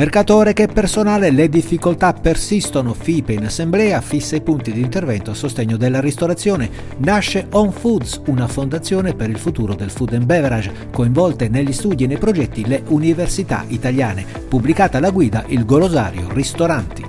Mercatore 0.00 0.54
che 0.54 0.66
personale, 0.66 1.28
le 1.28 1.50
difficoltà 1.50 2.14
persistono, 2.14 2.94
FIPE 2.94 3.34
in 3.34 3.44
assemblea 3.44 4.00
fissa 4.00 4.34
i 4.34 4.40
punti 4.40 4.72
di 4.72 4.80
intervento 4.80 5.30
a 5.30 5.34
sostegno 5.34 5.76
della 5.76 6.00
ristorazione. 6.00 6.70
Nasce 7.00 7.48
On 7.50 7.70
Foods, 7.70 8.22
una 8.28 8.48
fondazione 8.48 9.12
per 9.12 9.28
il 9.28 9.36
futuro 9.36 9.74
del 9.74 9.90
food 9.90 10.14
and 10.14 10.24
beverage, 10.24 10.88
coinvolte 10.90 11.50
negli 11.50 11.74
studi 11.74 12.04
e 12.04 12.06
nei 12.06 12.16
progetti 12.16 12.66
le 12.66 12.82
università 12.86 13.66
italiane. 13.68 14.24
Pubblicata 14.48 15.00
la 15.00 15.10
guida 15.10 15.44
Il 15.48 15.66
Golosario 15.66 16.28
Ristoranti. 16.32 17.04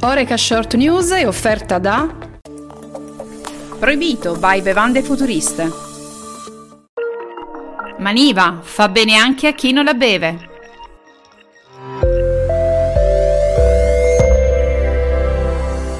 Oreca 0.00 0.36
Short 0.36 0.74
News 0.74 1.12
è 1.12 1.28
offerta 1.28 1.78
da 1.78 2.12
Proibito 3.78 4.34
by 4.34 4.62
Bevande 4.62 5.00
Futuriste. 5.04 5.70
Maniva 8.00 8.58
fa 8.62 8.88
bene 8.88 9.14
anche 9.14 9.46
a 9.46 9.52
chi 9.52 9.70
non 9.70 9.84
la 9.84 9.94
beve. 9.94 10.54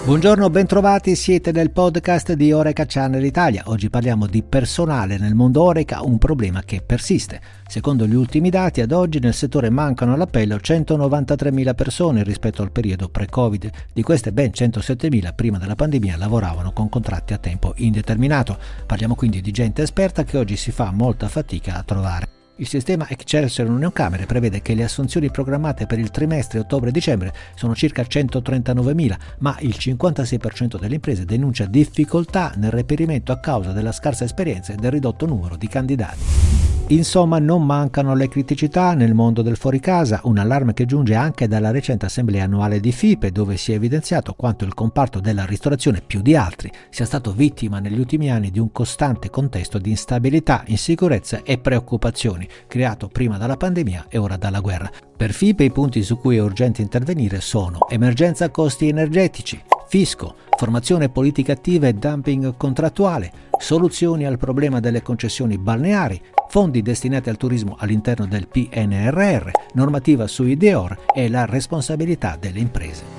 Buongiorno, 0.06 0.50
bentrovati, 0.50 1.16
siete 1.16 1.50
nel 1.50 1.72
podcast 1.72 2.34
di 2.34 2.52
Oreca 2.52 2.84
Channel 2.86 3.24
Italia. 3.24 3.64
Oggi 3.66 3.90
parliamo 3.90 4.28
di 4.28 4.44
personale 4.44 5.18
nel 5.18 5.34
mondo 5.34 5.64
Oreca, 5.64 6.02
un 6.02 6.16
problema 6.16 6.62
che 6.62 6.80
persiste. 6.80 7.40
Secondo 7.66 8.06
gli 8.06 8.14
ultimi 8.14 8.48
dati, 8.48 8.80
ad 8.80 8.92
oggi 8.92 9.18
nel 9.18 9.34
settore 9.34 9.68
mancano 9.68 10.12
all'appello 10.12 10.58
193.000 10.58 11.74
persone 11.74 12.22
rispetto 12.22 12.62
al 12.62 12.70
periodo 12.70 13.08
pre-Covid. 13.08 13.68
Di 13.92 14.02
queste 14.02 14.30
ben 14.30 14.52
107.000 14.54 15.34
prima 15.34 15.58
della 15.58 15.74
pandemia 15.74 16.16
lavoravano 16.16 16.70
con 16.70 16.88
contratti 16.88 17.32
a 17.32 17.38
tempo 17.38 17.72
indeterminato. 17.78 18.58
Parliamo 18.86 19.16
quindi 19.16 19.40
di 19.40 19.50
gente 19.50 19.82
esperta 19.82 20.22
che 20.22 20.38
oggi 20.38 20.54
si 20.54 20.70
fa 20.70 20.92
molta 20.92 21.26
fatica 21.26 21.78
a 21.78 21.82
trovare. 21.82 22.45
Il 22.58 22.66
sistema 22.66 23.06
Excelsior 23.10 23.68
Union 23.68 23.92
Camere 23.92 24.24
prevede 24.24 24.62
che 24.62 24.74
le 24.74 24.84
assunzioni 24.84 25.30
programmate 25.30 25.84
per 25.84 25.98
il 25.98 26.10
trimestre 26.10 26.58
ottobre-dicembre 26.60 27.34
sono 27.54 27.74
circa 27.74 28.00
139.000, 28.00 29.14
ma 29.40 29.56
il 29.60 29.76
56% 29.78 30.78
delle 30.78 30.94
imprese 30.94 31.26
denuncia 31.26 31.66
difficoltà 31.66 32.54
nel 32.56 32.70
reperimento 32.70 33.30
a 33.30 33.40
causa 33.40 33.72
della 33.72 33.92
scarsa 33.92 34.24
esperienza 34.24 34.72
e 34.72 34.76
del 34.76 34.90
ridotto 34.90 35.26
numero 35.26 35.56
di 35.56 35.68
candidati. 35.68 36.55
Insomma, 36.88 37.40
non 37.40 37.66
mancano 37.66 38.14
le 38.14 38.28
criticità 38.28 38.94
nel 38.94 39.12
mondo 39.12 39.42
del 39.42 39.56
fuoricasa, 39.56 40.20
un 40.24 40.38
allarme 40.38 40.72
che 40.72 40.86
giunge 40.86 41.16
anche 41.16 41.48
dalla 41.48 41.72
recente 41.72 42.06
assemblea 42.06 42.44
annuale 42.44 42.78
di 42.78 42.92
FIPE, 42.92 43.32
dove 43.32 43.56
si 43.56 43.72
è 43.72 43.74
evidenziato 43.74 44.34
quanto 44.34 44.64
il 44.64 44.72
comparto 44.72 45.18
della 45.18 45.44
ristorazione, 45.44 46.00
più 46.00 46.22
di 46.22 46.36
altri, 46.36 46.70
sia 46.88 47.04
stato 47.04 47.32
vittima 47.32 47.80
negli 47.80 47.98
ultimi 47.98 48.30
anni 48.30 48.52
di 48.52 48.60
un 48.60 48.70
costante 48.70 49.30
contesto 49.30 49.78
di 49.78 49.90
instabilità, 49.90 50.62
insicurezza 50.66 51.40
e 51.42 51.58
preoccupazioni, 51.58 52.48
creato 52.68 53.08
prima 53.08 53.36
dalla 53.36 53.56
pandemia 53.56 54.06
e 54.08 54.18
ora 54.18 54.36
dalla 54.36 54.60
guerra. 54.60 54.88
Per 55.16 55.32
FIPE 55.32 55.64
i 55.64 55.72
punti 55.72 56.04
su 56.04 56.18
cui 56.18 56.36
è 56.36 56.40
urgente 56.40 56.82
intervenire 56.82 57.40
sono 57.40 57.88
emergenza 57.88 58.48
costi 58.50 58.86
energetici, 58.86 59.60
fisco, 59.88 60.36
formazione 60.56 61.08
politica 61.08 61.54
attiva 61.54 61.88
e 61.88 61.94
dumping 61.94 62.56
contrattuale, 62.56 63.32
soluzioni 63.58 64.24
al 64.24 64.38
problema 64.38 64.78
delle 64.78 65.02
concessioni 65.02 65.58
balneari, 65.58 66.20
fondi 66.56 66.80
destinati 66.80 67.28
al 67.28 67.36
turismo 67.36 67.76
all'interno 67.78 68.24
del 68.24 68.48
PNRR, 68.48 69.50
normativa 69.74 70.26
sui 70.26 70.56
DEOR 70.56 70.96
e 71.14 71.28
la 71.28 71.44
responsabilità 71.44 72.38
delle 72.40 72.60
imprese. 72.60 73.15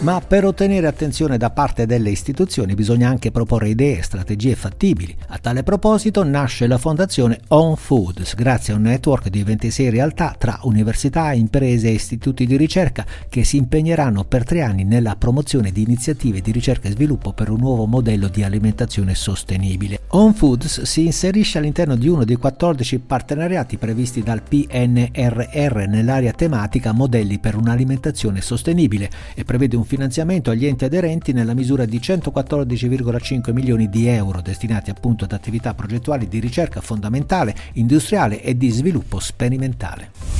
Ma 0.00 0.18
per 0.26 0.46
ottenere 0.46 0.86
attenzione 0.86 1.36
da 1.36 1.50
parte 1.50 1.84
delle 1.84 2.08
istituzioni 2.08 2.72
bisogna 2.72 3.10
anche 3.10 3.30
proporre 3.30 3.68
idee 3.68 3.98
e 3.98 4.02
strategie 4.02 4.54
fattibili. 4.54 5.14
A 5.26 5.36
tale 5.36 5.62
proposito 5.62 6.24
nasce 6.24 6.66
la 6.66 6.78
fondazione 6.78 7.38
On 7.48 7.76
Foods, 7.76 8.34
grazie 8.34 8.72
a 8.72 8.76
un 8.76 8.82
network 8.84 9.28
di 9.28 9.42
26 9.42 9.90
realtà 9.90 10.34
tra 10.38 10.58
università, 10.62 11.34
imprese 11.34 11.88
e 11.88 11.92
istituti 11.92 12.46
di 12.46 12.56
ricerca 12.56 13.04
che 13.28 13.44
si 13.44 13.58
impegneranno 13.58 14.24
per 14.24 14.44
tre 14.44 14.62
anni 14.62 14.84
nella 14.84 15.16
promozione 15.16 15.70
di 15.70 15.82
iniziative 15.82 16.40
di 16.40 16.50
ricerca 16.50 16.88
e 16.88 16.92
sviluppo 16.92 17.34
per 17.34 17.50
un 17.50 17.58
nuovo 17.58 17.84
modello 17.84 18.28
di 18.28 18.42
alimentazione 18.42 19.14
sostenibile. 19.14 20.00
On 20.12 20.32
Foods 20.32 20.80
si 20.80 21.04
inserisce 21.04 21.58
all'interno 21.58 21.94
di 21.94 22.08
uno 22.08 22.24
dei 22.24 22.36
14 22.36 23.00
partenariati 23.00 23.76
previsti 23.76 24.22
dal 24.22 24.40
PNRR 24.40 25.84
nell'area 25.88 26.32
tematica 26.32 26.92
Modelli 26.92 27.38
per 27.38 27.54
un'alimentazione 27.54 28.40
sostenibile 28.40 29.10
e 29.34 29.44
prevede 29.44 29.76
un 29.76 29.88
finanziamento 29.90 30.52
agli 30.52 30.66
enti 30.66 30.84
aderenti 30.84 31.32
nella 31.32 31.52
misura 31.52 31.84
di 31.84 31.98
114,5 31.98 33.52
milioni 33.52 33.88
di 33.88 34.06
euro 34.06 34.40
destinati 34.40 34.88
appunto 34.88 35.24
ad 35.24 35.32
attività 35.32 35.74
progettuali 35.74 36.28
di 36.28 36.38
ricerca 36.38 36.80
fondamentale, 36.80 37.56
industriale 37.72 38.40
e 38.40 38.56
di 38.56 38.70
sviluppo 38.70 39.18
sperimentale. 39.18 40.39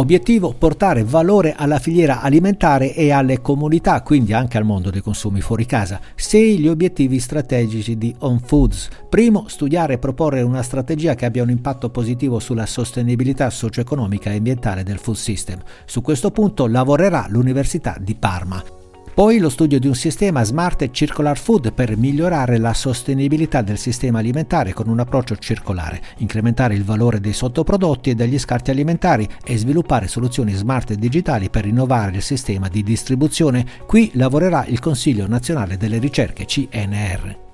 Obiettivo 0.00 0.54
portare 0.56 1.02
valore 1.02 1.54
alla 1.56 1.80
filiera 1.80 2.20
alimentare 2.20 2.94
e 2.94 3.10
alle 3.10 3.40
comunità, 3.40 4.00
quindi 4.02 4.32
anche 4.32 4.56
al 4.56 4.64
mondo 4.64 4.90
dei 4.90 5.00
consumi 5.00 5.40
fuori 5.40 5.66
casa. 5.66 5.98
Sei 6.14 6.60
gli 6.60 6.68
obiettivi 6.68 7.18
strategici 7.18 7.98
di 7.98 8.14
On 8.20 8.38
Foods. 8.38 8.90
Primo, 9.08 9.48
studiare 9.48 9.94
e 9.94 9.98
proporre 9.98 10.42
una 10.42 10.62
strategia 10.62 11.16
che 11.16 11.24
abbia 11.24 11.42
un 11.42 11.50
impatto 11.50 11.90
positivo 11.90 12.38
sulla 12.38 12.66
sostenibilità 12.66 13.50
socio-economica 13.50 14.30
e 14.30 14.36
ambientale 14.36 14.84
del 14.84 14.98
food 14.98 15.16
system. 15.16 15.58
Su 15.84 16.00
questo 16.00 16.30
punto 16.30 16.68
lavorerà 16.68 17.26
l'Università 17.28 17.96
di 17.98 18.14
Parma. 18.14 18.77
Poi 19.18 19.38
lo 19.38 19.48
studio 19.48 19.80
di 19.80 19.88
un 19.88 19.96
sistema 19.96 20.44
smart 20.44 20.92
circular 20.92 21.36
food 21.36 21.72
per 21.72 21.96
migliorare 21.96 22.56
la 22.56 22.72
sostenibilità 22.72 23.62
del 23.62 23.76
sistema 23.76 24.20
alimentare 24.20 24.72
con 24.72 24.88
un 24.88 25.00
approccio 25.00 25.36
circolare, 25.36 26.00
incrementare 26.18 26.74
il 26.74 26.84
valore 26.84 27.18
dei 27.18 27.32
sottoprodotti 27.32 28.10
e 28.10 28.14
degli 28.14 28.38
scarti 28.38 28.70
alimentari 28.70 29.28
e 29.44 29.58
sviluppare 29.58 30.06
soluzioni 30.06 30.52
smart 30.52 30.92
e 30.92 30.96
digitali 30.96 31.50
per 31.50 31.64
rinnovare 31.64 32.14
il 32.14 32.22
sistema 32.22 32.68
di 32.68 32.84
distribuzione. 32.84 33.66
Qui 33.88 34.12
lavorerà 34.14 34.64
il 34.66 34.78
Consiglio 34.78 35.26
nazionale 35.26 35.76
delle 35.76 35.98
ricerche 35.98 36.44
CNR. 36.44 37.47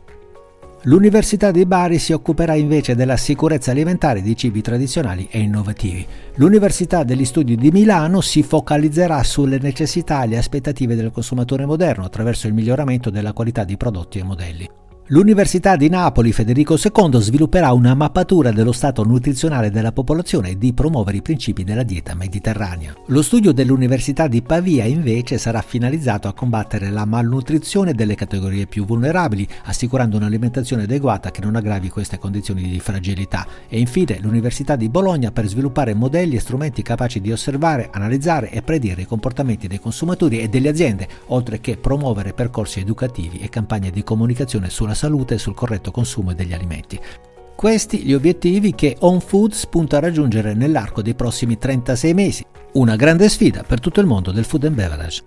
L'Università 0.86 1.50
di 1.50 1.64
Bari 1.64 1.98
si 1.98 2.12
occuperà 2.12 2.54
invece 2.54 2.94
della 2.94 3.16
sicurezza 3.16 3.70
alimentare 3.70 4.20
di 4.20 4.36
cibi 4.36 4.60
tradizionali 4.60 5.26
e 5.30 5.38
innovativi. 5.38 6.06
L'Università 6.34 7.04
degli 7.04 7.24
Studi 7.24 7.56
di 7.56 7.70
Milano 7.70 8.20
si 8.20 8.42
focalizzerà 8.42 9.22
sulle 9.22 9.58
necessità 9.58 10.22
e 10.22 10.26
le 10.26 10.36
aspettative 10.36 10.94
del 10.94 11.10
consumatore 11.10 11.64
moderno 11.64 12.04
attraverso 12.04 12.48
il 12.48 12.52
miglioramento 12.52 13.08
della 13.08 13.32
qualità 13.32 13.64
di 13.64 13.78
prodotti 13.78 14.18
e 14.18 14.24
modelli. 14.24 14.68
L'Università 15.08 15.76
di 15.76 15.90
Napoli 15.90 16.32
Federico 16.32 16.78
II 16.82 17.20
svilupperà 17.20 17.74
una 17.74 17.92
mappatura 17.92 18.52
dello 18.52 18.72
stato 18.72 19.04
nutrizionale 19.04 19.70
della 19.70 19.92
popolazione 19.92 20.48
e 20.48 20.56
di 20.56 20.72
promuovere 20.72 21.18
i 21.18 21.22
principi 21.22 21.62
della 21.62 21.82
dieta 21.82 22.14
mediterranea. 22.14 22.94
Lo 23.08 23.20
studio 23.20 23.52
dell'Università 23.52 24.28
di 24.28 24.40
Pavia 24.40 24.84
invece 24.84 25.36
sarà 25.36 25.60
finalizzato 25.60 26.26
a 26.26 26.32
combattere 26.32 26.88
la 26.88 27.04
malnutrizione 27.04 27.92
delle 27.92 28.14
categorie 28.14 28.66
più 28.66 28.86
vulnerabili, 28.86 29.46
assicurando 29.64 30.16
un'alimentazione 30.16 30.84
adeguata 30.84 31.30
che 31.30 31.42
non 31.42 31.54
aggravi 31.54 31.90
queste 31.90 32.18
condizioni 32.18 32.62
di 32.62 32.80
fragilità. 32.80 33.46
E 33.68 33.78
infine 33.78 34.18
l'Università 34.22 34.74
di 34.74 34.88
Bologna 34.88 35.30
per 35.32 35.46
sviluppare 35.46 35.92
modelli 35.92 36.36
e 36.36 36.40
strumenti 36.40 36.80
capaci 36.80 37.20
di 37.20 37.30
osservare, 37.30 37.90
analizzare 37.92 38.50
e 38.50 38.62
predire 38.62 39.02
i 39.02 39.06
comportamenti 39.06 39.68
dei 39.68 39.80
consumatori 39.80 40.40
e 40.40 40.48
delle 40.48 40.70
aziende, 40.70 41.06
oltre 41.26 41.60
che 41.60 41.76
promuovere 41.76 42.32
percorsi 42.32 42.80
educativi 42.80 43.40
e 43.40 43.50
campagne 43.50 43.90
di 43.90 44.02
comunicazione 44.02 44.70
sulla 44.70 44.92
sulla 44.94 45.12
salute 45.14 45.34
e 45.34 45.38
sul 45.38 45.54
corretto 45.54 45.90
consumo 45.90 46.32
degli 46.32 46.52
alimenti. 46.52 46.98
Questi 47.54 47.98
gli 47.98 48.14
obiettivi 48.14 48.74
che 48.74 48.96
On 49.00 49.20
Foods 49.20 49.66
punta 49.66 49.98
a 49.98 50.00
raggiungere 50.00 50.54
nell'arco 50.54 51.02
dei 51.02 51.14
prossimi 51.14 51.58
36 51.58 52.14
mesi. 52.14 52.44
Una 52.72 52.96
grande 52.96 53.28
sfida 53.28 53.62
per 53.62 53.78
tutto 53.78 54.00
il 54.00 54.06
mondo 54.06 54.32
del 54.32 54.44
food 54.44 54.64
and 54.64 54.74
beverage. 54.74 55.22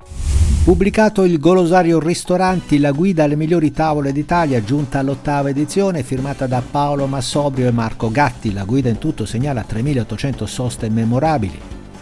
Pubblicato 0.66 1.24
il 1.24 1.40
Golosario 1.40 1.98
Ristoranti, 2.00 2.78
la 2.78 2.92
guida 2.92 3.24
alle 3.24 3.38
migliori 3.38 3.72
tavole 3.72 4.12
d'Italia, 4.12 4.62
giunta 4.62 5.00
all'ottava 5.00 5.50
edizione, 5.50 6.04
firmata 6.04 6.46
da 6.46 6.62
Paolo 6.70 7.08
Massobrio 7.08 7.68
e 7.68 7.72
Marco 7.72 8.12
Gatti. 8.12 8.52
La 8.52 8.66
guida 8.66 8.90
in 8.90 8.98
tutto 8.98 9.26
segnala 9.26 9.64
3800 9.64 10.46
soste 10.46 10.90
memorabili. 10.90 11.58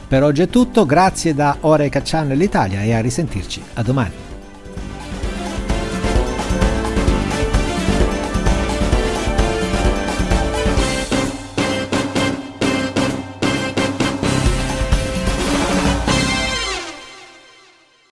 Per 0.07 0.23
oggi 0.23 0.41
è 0.41 0.49
tutto, 0.49 0.85
grazie 0.87 1.35
da 1.35 1.57
Oreca 1.61 2.01
Channel 2.03 2.41
Italia 2.41 2.81
e 2.81 2.93
a 2.93 3.01
risentirci. 3.01 3.61
A 3.73 3.83
domani. 3.83 4.24